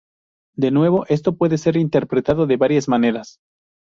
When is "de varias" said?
2.47-2.87